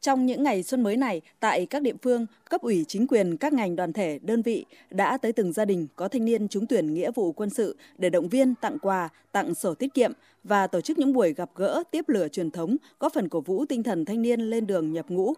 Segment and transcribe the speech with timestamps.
[0.00, 3.52] Trong những ngày xuân mới này, tại các địa phương, cấp ủy chính quyền các
[3.52, 6.94] ngành đoàn thể, đơn vị đã tới từng gia đình có thanh niên trúng tuyển
[6.94, 10.12] nghĩa vụ quân sự để động viên, tặng quà, tặng sổ tiết kiệm
[10.44, 13.64] và tổ chức những buổi gặp gỡ tiếp lửa truyền thống, góp phần cổ vũ
[13.64, 15.34] tinh thần thanh niên lên đường nhập ngũ.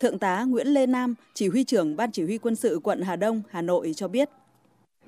[0.00, 3.16] Thượng tá Nguyễn Lê Nam, chỉ huy trưởng Ban Chỉ huy quân sự quận Hà
[3.16, 4.28] Đông, Hà Nội cho biết.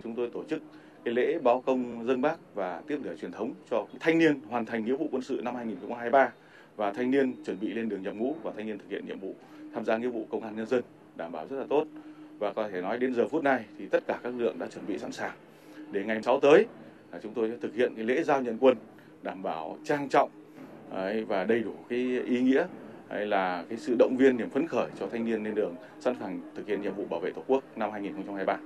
[0.02, 0.62] Chúng tôi tổ chức
[1.04, 4.66] cái lễ báo công dân bác và tiếp lửa truyền thống cho thanh niên hoàn
[4.66, 6.32] thành nghĩa vụ quân sự năm 2023
[6.76, 9.20] và thanh niên chuẩn bị lên đường nhập ngũ và thanh niên thực hiện nhiệm
[9.20, 9.34] vụ
[9.74, 10.82] tham gia nghĩa vụ công an nhân dân
[11.16, 11.84] đảm bảo rất là tốt
[12.38, 14.66] và có thể nói đến giờ phút này thì tất cả các lực lượng đã
[14.66, 15.36] chuẩn bị sẵn sàng
[15.92, 16.66] để ngày 6 tới
[17.12, 18.76] là chúng tôi sẽ thực hiện cái lễ giao nhận quân
[19.22, 20.30] đảm bảo trang trọng
[21.28, 22.66] và đầy đủ cái ý nghĩa
[23.08, 26.14] hay là cái sự động viên niềm phấn khởi cho thanh niên lên đường sẵn
[26.20, 28.58] sàng thực hiện nhiệm vụ bảo vệ tổ quốc năm 2023.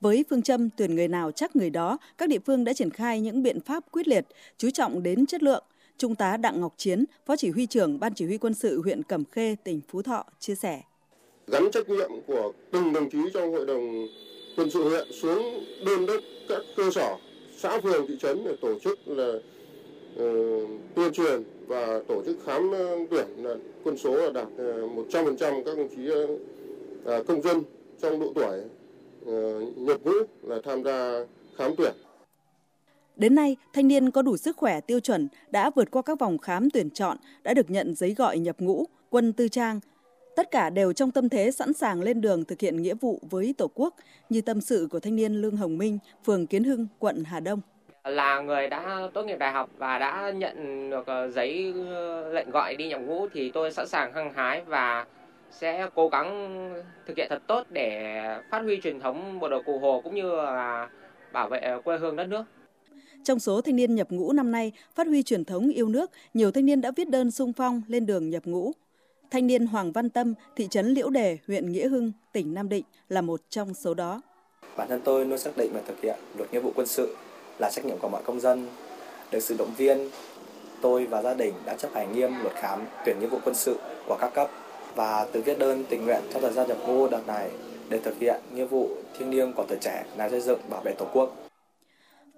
[0.00, 3.20] Với phương châm tuyển người nào chắc người đó, các địa phương đã triển khai
[3.20, 5.64] những biện pháp quyết liệt, chú trọng đến chất lượng,
[5.98, 9.02] Trung tá Đặng Ngọc Chiến, Phó Chỉ huy trưởng Ban Chỉ huy quân sự huyện
[9.02, 10.82] Cẩm Khê, tỉnh Phú Thọ chia sẻ.
[11.46, 14.06] Gắn trách nhiệm của từng đồng chí trong hội đồng
[14.56, 17.16] quân sự huyện xuống đôn đốc các cơ sở,
[17.56, 19.32] xã phường, thị trấn để tổ chức là
[20.14, 24.82] uh, tuyên truyền và tổ chức khám ờ, tuyển là quân số là đạt ờ,
[24.82, 27.62] uh, 100% các đồng chí uh, công dân
[28.02, 28.60] trong độ tuổi
[29.24, 30.12] uh, nhập ngũ
[30.42, 31.24] là tham gia
[31.56, 31.92] khám tuyển.
[33.18, 36.38] Đến nay, thanh niên có đủ sức khỏe tiêu chuẩn đã vượt qua các vòng
[36.38, 39.80] khám tuyển chọn, đã được nhận giấy gọi nhập ngũ, quân tư trang.
[40.36, 43.54] Tất cả đều trong tâm thế sẵn sàng lên đường thực hiện nghĩa vụ với
[43.58, 43.94] Tổ quốc,
[44.28, 47.60] như tâm sự của thanh niên Lương Hồng Minh, phường Kiến Hưng, quận Hà Đông.
[48.04, 52.50] Là người đã tốt nghiệp đại học và đã nhận được ờ, giấy ờ, lệnh
[52.50, 55.06] gọi đi nhập ngũ thì tôi sẵn sàng hăng hái và
[55.50, 56.28] sẽ cố gắng
[57.06, 60.36] thực hiện thật tốt để phát huy truyền thống bộ đội cụ Hồ cũng như
[60.36, 60.88] là
[61.32, 62.44] bảo vệ ờ, quê hương đất nước.
[63.24, 66.50] Trong số thanh niên nhập ngũ năm nay, phát huy truyền thống yêu nước, nhiều
[66.50, 68.72] thanh niên đã viết đơn sung phong lên đường nhập ngũ.
[69.30, 72.84] Thanh niên Hoàng Văn Tâm, thị trấn Liễu Đề, huyện Nghĩa Hưng, tỉnh Nam Định
[73.08, 74.22] là một trong số đó.
[74.76, 77.16] Bản thân tôi luôn xác định và thực hiện luật nghĩa vụ quân sự
[77.58, 78.66] là trách nhiệm của mọi công dân.
[79.32, 79.98] Được sự động viên,
[80.80, 83.76] tôi và gia đình đã chấp hành nghiêm luật khám tuyển nghĩa vụ quân sự
[84.06, 84.50] của các cấp
[84.94, 87.50] và từ viết đơn tình nguyện trong thời gian nhập ngũ đợt này
[87.88, 90.92] để thực hiện nghĩa vụ thiêng liêng của tuổi trẻ là xây dựng bảo vệ
[90.92, 91.47] tổ quốc.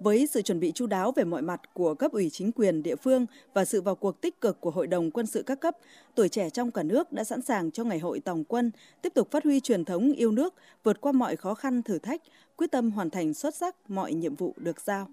[0.03, 2.95] Với sự chuẩn bị chu đáo về mọi mặt của cấp ủy chính quyền địa
[2.95, 5.77] phương và sự vào cuộc tích cực của Hội đồng quân sự các cấp,
[6.15, 9.31] tuổi trẻ trong cả nước đã sẵn sàng cho ngày hội tòng quân, tiếp tục
[9.31, 10.53] phát huy truyền thống yêu nước,
[10.83, 12.21] vượt qua mọi khó khăn thử thách,
[12.55, 15.07] quyết tâm hoàn thành xuất sắc mọi nhiệm vụ được giao.